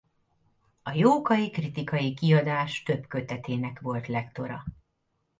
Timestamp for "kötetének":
3.07-3.79